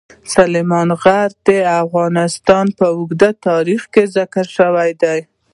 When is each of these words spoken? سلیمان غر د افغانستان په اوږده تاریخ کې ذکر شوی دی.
سلیمان 0.35 0.89
غر 1.01 1.29
د 1.47 1.49
افغانستان 1.83 2.65
په 2.77 2.85
اوږده 2.95 3.29
تاریخ 3.47 3.81
کې 3.93 4.03
ذکر 4.15 4.45
شوی 4.57 4.89
دی. 5.01 5.19